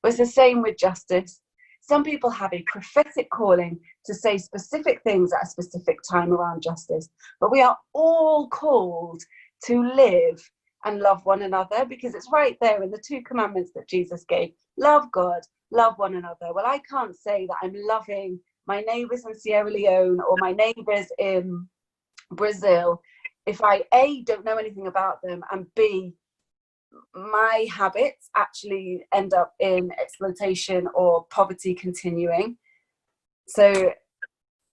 [0.02, 1.40] But it's the same with justice.
[1.88, 6.62] Some people have a prophetic calling to say specific things at a specific time around
[6.62, 7.08] justice,
[7.40, 9.22] but we are all called
[9.66, 10.40] to live
[10.84, 14.52] and love one another because it's right there in the two commandments that Jesus gave
[14.78, 16.52] love God, love one another.
[16.54, 21.08] Well, I can't say that I'm loving my neighbors in Sierra Leone or my neighbors
[21.18, 21.68] in
[22.32, 23.02] Brazil,
[23.46, 26.14] if I A, don't know anything about them, and B,
[27.14, 32.56] my habits actually end up in exploitation or poverty continuing.
[33.48, 33.92] So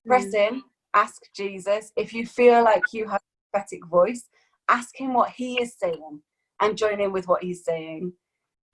[0.06, 0.48] press mm.
[0.48, 0.62] in,
[0.94, 1.92] ask Jesus.
[1.96, 4.26] If you feel like you have a prophetic voice,
[4.70, 6.22] ask him what he is saying
[6.62, 8.14] and join in with what he's saying.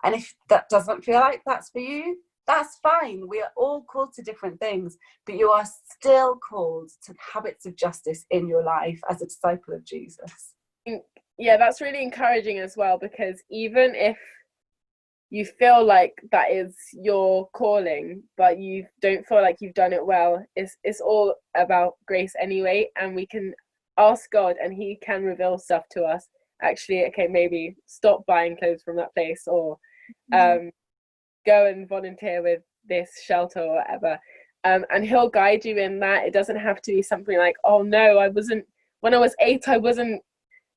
[0.04, 2.18] And if that doesn't feel like that's for you,
[2.48, 3.28] that's fine.
[3.28, 7.76] We are all called to different things, but you are still called to habits of
[7.76, 10.54] justice in your life as a disciple of Jesus.
[11.42, 14.16] Yeah, that's really encouraging as well because even if
[15.32, 20.06] you feel like that is your calling, but you don't feel like you've done it
[20.06, 23.56] well, it's it's all about grace anyway, and we can
[23.98, 26.28] ask God and He can reveal stuff to us.
[26.62, 29.80] Actually, okay, maybe stop buying clothes from that place or
[30.32, 30.66] mm-hmm.
[30.68, 30.72] um,
[31.48, 34.20] go and volunteer with this shelter or whatever.
[34.64, 36.26] Um, and he'll guide you in that.
[36.26, 38.64] It doesn't have to be something like, oh no, I wasn't,
[39.00, 40.22] when I was eight, I wasn't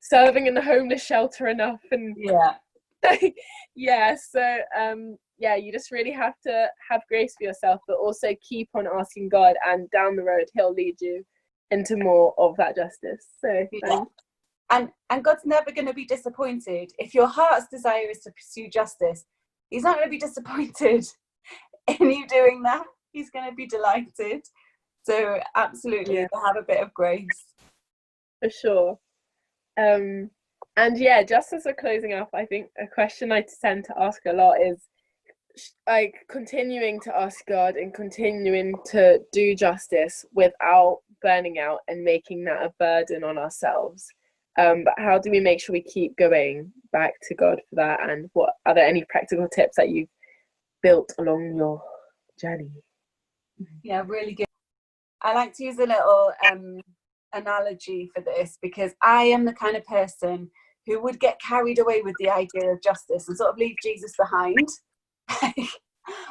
[0.09, 1.81] serving in the homeless shelter enough.
[1.91, 2.55] And yeah.
[3.75, 8.29] yeah, so um, yeah, you just really have to have grace for yourself, but also
[8.41, 11.23] keep on asking God, and down the road, He'll lead you
[11.69, 13.27] into more of that justice.
[13.39, 14.05] So, yeah.
[14.71, 18.69] and and God's never going to be disappointed if your heart's desire is to pursue
[18.71, 19.25] justice
[19.69, 21.05] he's not going to be disappointed
[21.99, 22.85] in you doing that.
[23.11, 24.45] He's going to be delighted.
[25.03, 26.27] So absolutely, yeah.
[26.45, 27.45] have a bit of grace.
[28.41, 28.99] For sure.
[29.77, 30.29] Um,
[30.77, 34.21] and yeah, just as we're closing up, I think a question I tend to ask
[34.25, 34.87] a lot is
[35.87, 42.43] like continuing to ask God and continuing to do justice without burning out and making
[42.45, 44.05] that a burden on ourselves.
[44.57, 48.09] Um, but how do we make sure we keep going back to God for that?
[48.09, 50.09] And what are there any practical tips that you've
[50.81, 51.81] built along your
[52.39, 52.69] journey?
[53.83, 54.45] Yeah, really good.
[55.21, 56.81] I like to use a little um,
[57.35, 60.49] analogy for this because I am the kind of person
[60.85, 64.13] who would get carried away with the idea of justice and sort of leave Jesus
[64.17, 64.67] behind.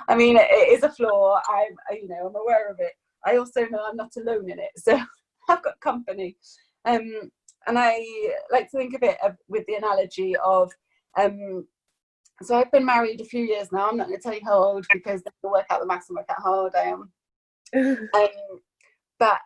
[0.08, 1.40] I mean, it is a flaw.
[1.48, 2.92] I'm, you know, I'm aware of it.
[3.26, 4.98] I also know I'm not alone in it, so
[5.48, 6.36] I've got company.
[6.84, 7.30] Um,
[7.66, 8.04] and I
[8.52, 10.70] like to think of it with the analogy of
[11.18, 11.66] um,
[12.42, 13.88] so I've been married a few years now.
[13.88, 16.16] I'm not going to tell you how old because to work out the maths and
[16.16, 17.12] work out how old I am.
[18.14, 18.28] um,
[19.18, 19.38] but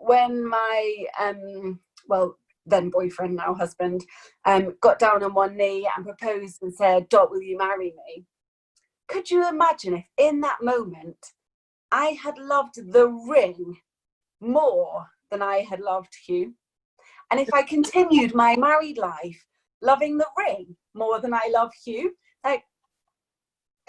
[0.00, 2.36] when my um, well
[2.66, 4.04] then boyfriend now husband
[4.44, 8.24] um, got down on one knee and proposed and said, "Dot, will you marry me?"
[9.08, 11.18] Could you imagine if in that moment
[11.92, 13.78] I had loved the ring
[14.40, 16.54] more than I had loved Hugh?
[17.30, 19.44] And if I continued my married life
[19.82, 22.64] loving the ring more than I love Hugh, like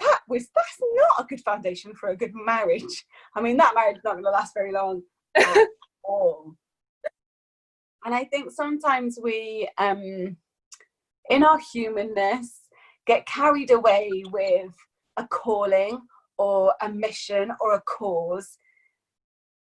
[0.00, 3.04] that was that's not a good foundation for a good marriage.
[3.36, 5.02] I mean, that marriage is not going to last very long
[6.12, 6.56] all.
[8.04, 10.36] And I think sometimes we, um,
[11.30, 12.62] in our humanness,
[13.06, 14.74] get carried away with
[15.16, 16.00] a calling
[16.38, 18.58] or a mission or a cause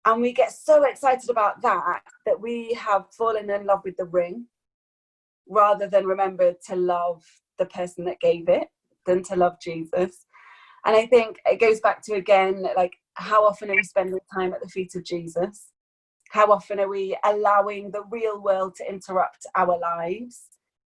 [0.09, 4.07] and we get so excited about that that we have fallen in love with the
[4.07, 4.47] ring
[5.49, 7.23] rather than remember to love
[7.59, 8.69] the person that gave it
[9.05, 10.27] than to love Jesus.
[10.87, 14.55] And I think it goes back to again, like, how often are we spending time
[14.55, 15.73] at the feet of Jesus?
[16.31, 20.43] How often are we allowing the real world to interrupt our lives?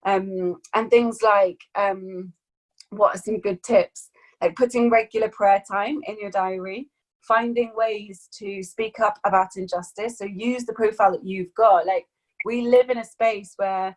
[0.06, 2.34] Um, and things like, um,
[2.90, 4.10] what are some good tips?
[4.42, 6.90] Like putting regular prayer time in your diary,
[7.22, 10.18] finding ways to speak up about injustice.
[10.18, 11.86] So use the profile that you've got.
[11.86, 12.06] Like
[12.46, 13.96] we live in a space where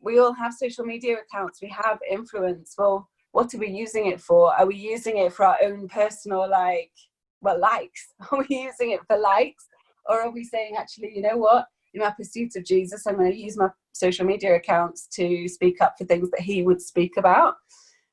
[0.00, 2.74] we all have social media accounts, we have influence.
[2.76, 4.54] Well, what are we using it for?
[4.54, 6.92] Are we using it for our own personal like
[7.40, 8.12] well likes?
[8.30, 9.66] Are we using it for likes?
[10.10, 11.66] Or are we saying actually, you know what?
[11.94, 15.80] In my pursuit of Jesus, I'm going to use my social media accounts to speak
[15.80, 17.54] up for things that he would speak about.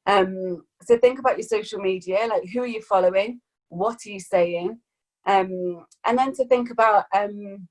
[0.05, 3.41] Um, so think about your social media, like who are you following?
[3.69, 4.79] what are you saying
[5.25, 7.67] um, and then to think about um,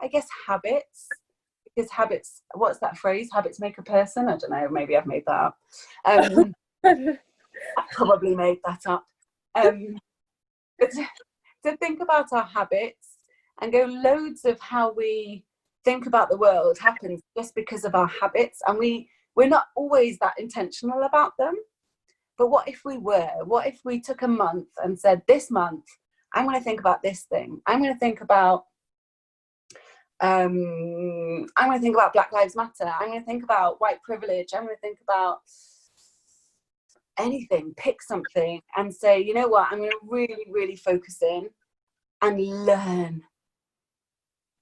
[0.00, 1.08] i guess habits
[1.64, 5.24] because habits what's that phrase habits make a person i don't know maybe i've made
[5.26, 5.56] that up
[6.04, 9.04] um, i probably made that up
[9.54, 9.96] um,
[10.78, 11.04] but to,
[11.64, 13.07] to think about our habits
[13.60, 15.44] and go loads of how we
[15.84, 20.18] think about the world happens just because of our habits and we we're not always
[20.18, 21.54] that intentional about them
[22.38, 23.30] but what if we were?
[23.44, 25.84] What if we took a month and said, this month,
[26.34, 27.60] I'm going to think about this thing.
[27.66, 28.64] I'm going to think about
[30.20, 32.92] um, I'm going to think about Black Lives Matter.
[32.98, 34.48] I'm going to think about white privilege.
[34.52, 35.38] I'm going to think about
[37.18, 37.72] anything.
[37.76, 39.68] Pick something and say, you know what?
[39.70, 41.48] I'm going to really, really focus in
[42.20, 43.22] and learn.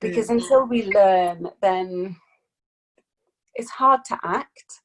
[0.09, 0.39] Because mm-hmm.
[0.39, 2.17] until we learn, then
[3.55, 4.83] it's hard to act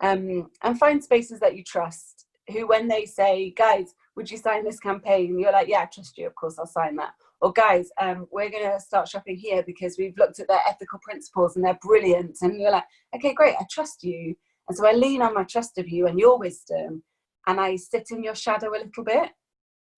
[0.00, 2.26] um, and find spaces that you trust.
[2.52, 6.18] Who, when they say, "Guys, would you sign this campaign?" You're like, "Yeah, I trust
[6.18, 6.26] you.
[6.26, 9.96] Of course, I'll sign that." Or, "Guys, um, we're going to start shopping here because
[9.98, 12.84] we've looked at their ethical principles and they're brilliant." And you're like,
[13.14, 13.54] "Okay, great.
[13.60, 14.34] I trust you."
[14.68, 17.04] And so I lean on my trust of you and your wisdom,
[17.46, 19.30] and I sit in your shadow a little bit.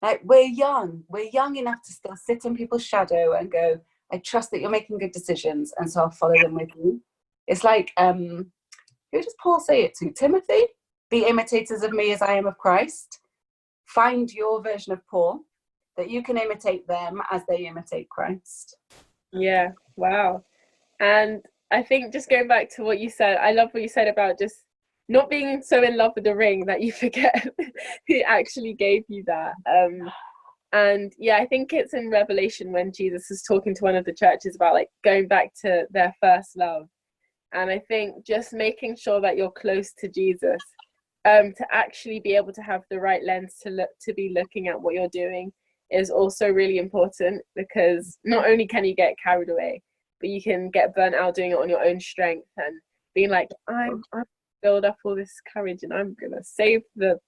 [0.01, 3.79] Like we're young, we're young enough to still sit in people's shadow and go,
[4.11, 7.01] I trust that you're making good decisions, and so I'll follow them with you.
[7.47, 8.51] It's like, um,
[9.11, 10.11] who does Paul say it to?
[10.11, 10.65] Timothy?
[11.09, 13.19] Be imitators of me as I am of Christ.
[13.85, 15.41] Find your version of Paul,
[15.97, 18.77] that you can imitate them as they imitate Christ.
[19.31, 20.43] Yeah, wow.
[20.99, 21.41] And
[21.71, 24.39] I think just going back to what you said, I love what you said about
[24.39, 24.63] just
[25.07, 27.47] not being so in love with the ring that you forget
[28.07, 29.53] who actually gave you that.
[29.69, 30.09] Um,
[30.73, 34.13] and yeah, I think it's in Revelation when Jesus is talking to one of the
[34.13, 36.87] churches about like going back to their first love.
[37.53, 40.61] And I think just making sure that you're close to Jesus,
[41.25, 44.67] um, to actually be able to have the right lens to look to be looking
[44.67, 45.51] at what you're doing
[45.91, 49.81] is also really important because not only can you get carried away,
[50.19, 52.79] but you can get burnt out doing it on your own strength and
[53.13, 54.23] being like, I'm, I'm
[54.61, 57.19] build up all this courage and I'm gonna save the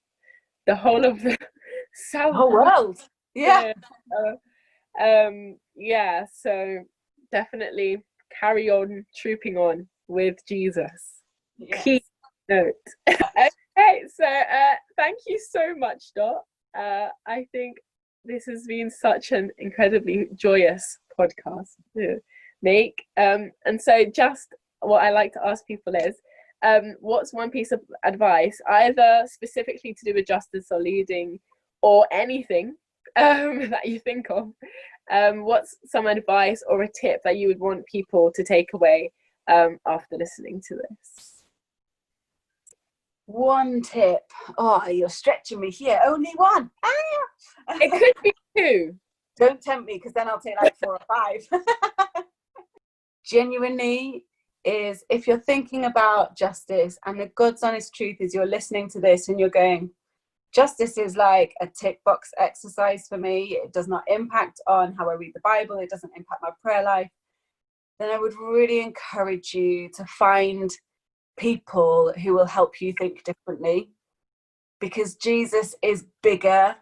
[0.66, 1.36] the whole of the
[2.10, 2.98] south whole world.
[3.38, 3.72] Yeah.
[4.16, 6.24] Uh, um, yeah.
[6.32, 6.84] So
[7.30, 8.02] definitely
[8.38, 11.22] carry on trooping on with Jesus.
[11.58, 11.82] Yes.
[11.82, 12.02] Key
[12.48, 12.74] note.
[13.08, 14.02] okay.
[14.12, 16.42] So uh, thank you so much, Dot.
[16.76, 17.78] Uh, I think
[18.24, 22.18] this has been such an incredibly joyous podcast to
[22.62, 23.04] make.
[23.16, 26.16] Um, and so just what I like to ask people is
[26.64, 31.38] um, what's one piece of advice, either specifically to do with justice or leading
[31.82, 32.74] or anything
[33.18, 34.52] um, that you think of?
[35.10, 39.12] Um, what's some advice or a tip that you would want people to take away
[39.50, 41.42] um, after listening to this?
[43.26, 44.22] One tip.
[44.56, 46.00] Oh, you're stretching me here.
[46.04, 46.70] Only one.
[46.82, 47.76] Ah!
[47.80, 48.94] It could be two.
[49.36, 51.46] Don't tempt me because then I'll take like four or five.
[53.24, 54.24] Genuinely,
[54.64, 59.00] is if you're thinking about justice and the God's honest truth is you're listening to
[59.00, 59.90] this and you're going,
[60.54, 63.58] justice is like a tick box exercise for me.
[63.62, 66.82] It does not impact on how I read the Bible, it doesn't impact my prayer
[66.82, 67.10] life.
[67.98, 70.70] Then I would really encourage you to find
[71.36, 73.90] people who will help you think differently
[74.80, 76.76] because Jesus is bigger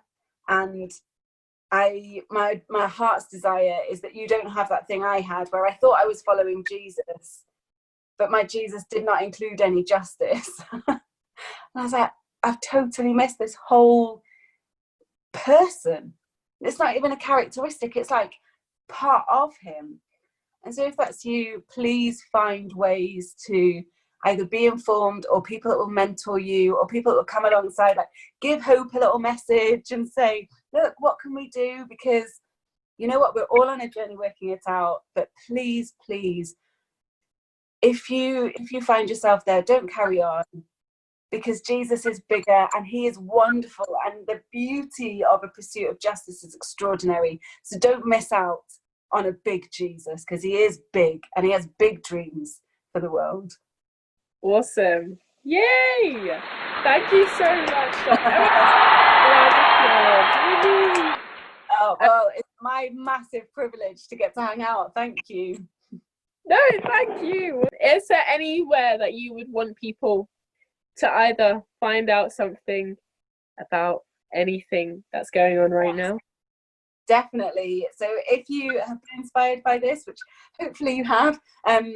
[0.49, 0.91] and
[1.73, 5.67] I my my heart's desire is that you don't have that thing I had where
[5.67, 7.43] I thought I was following Jesus
[8.19, 10.51] but my Jesus did not include any justice.
[10.73, 11.01] and
[11.75, 12.11] I was like,
[12.47, 14.23] I've totally missed this whole
[15.33, 16.15] person.
[16.61, 18.33] It's not even a characteristic, it's like
[18.89, 20.01] part of him.
[20.65, 23.83] And so, if that's you, please find ways to
[24.25, 27.97] either be informed or people that will mentor you or people that will come alongside,
[27.97, 28.09] like
[28.41, 31.85] give hope a little message and say, look, what can we do?
[31.89, 32.41] Because
[32.97, 36.55] you know what, we're all on a journey working it out, but please, please
[37.83, 40.43] if you if you find yourself there don't carry on
[41.31, 46.01] because jesus is bigger and he is wonderful and the beauty of a pursuit of
[46.01, 47.41] justice is extraordinary.
[47.63, 48.65] So don't miss out
[49.13, 52.61] on a big jesus because he is big and he has big dreams
[52.93, 53.53] for the world.
[54.43, 55.19] Awesome.
[55.45, 56.41] Yay!
[56.83, 57.95] Thank you so much
[61.81, 64.93] oh well it's my massive privilege to get to hang out.
[64.95, 65.67] Thank you.
[66.49, 67.65] No, thank you.
[67.85, 70.29] Is there anywhere that you would want people
[70.99, 72.97] to either find out something
[73.61, 74.01] about
[74.35, 76.19] anything that's going on right now?
[77.09, 77.87] Definitely.
[77.97, 80.19] So, if you have been inspired by this, which
[80.61, 81.95] hopefully you have, um,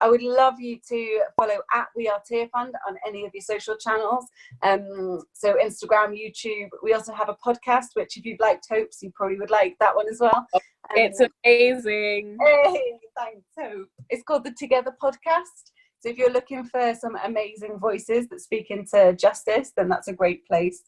[0.00, 3.76] I would love you to follow at We Are Tearfund on any of your social
[3.76, 4.26] channels.
[4.62, 6.68] Um, so Instagram, YouTube.
[6.82, 9.94] We also have a podcast, which if you've liked Hopes, you probably would like that
[9.94, 10.46] one as well.
[10.54, 10.60] Oh,
[10.94, 12.36] it's um, amazing.
[12.40, 13.88] Hey, thanks, Hope.
[14.08, 15.72] It's called the Together Podcast.
[16.00, 20.12] So if you're looking for some amazing voices that speak into justice, then that's a
[20.12, 20.82] great place.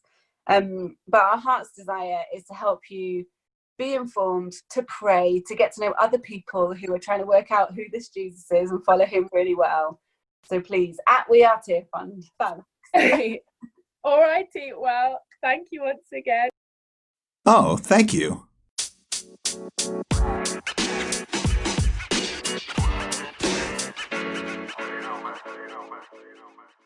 [0.47, 3.25] Um, but our heart's desire is to help you
[3.77, 7.51] be informed, to pray, to get to know other people who are trying to work
[7.51, 9.99] out who this Jesus is and follow him really well.
[10.45, 12.23] So please, at We Are Tearfund.
[12.39, 13.43] Thanks.
[14.03, 14.71] All righty.
[14.77, 16.49] Well, thank you once again.
[17.45, 18.45] Oh, thank you.
[26.01, 26.80] just so you know, man.